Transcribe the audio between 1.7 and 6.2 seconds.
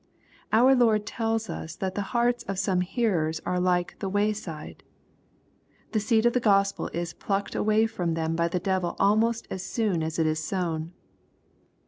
that the hearts of some hearers are like" the wayside.*' The